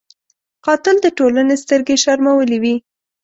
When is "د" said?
1.01-1.07